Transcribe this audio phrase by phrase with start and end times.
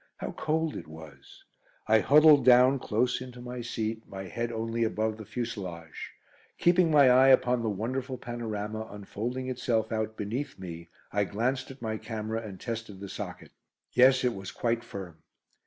[0.17, 1.43] How cold it was.
[1.85, 6.13] I huddled down close into my seat, my head only above the fuselage.
[6.57, 11.83] Keeping my eye upon the wonderful panorama unfolding itself out beneath me, I glanced at
[11.83, 13.51] my camera and tested the socket.
[13.91, 15.21] Yes, it was quite firm.